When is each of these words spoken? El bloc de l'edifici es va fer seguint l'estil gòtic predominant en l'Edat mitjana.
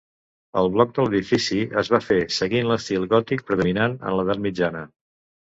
El 0.61 0.69
bloc 0.77 0.95
de 0.95 1.03
l'edifici 1.03 1.59
es 1.81 1.91
va 1.97 1.99
fer 2.05 2.17
seguint 2.39 2.71
l'estil 2.71 3.07
gòtic 3.13 3.45
predominant 3.53 3.95
en 4.09 4.19
l'Edat 4.19 4.43
mitjana. 4.49 4.85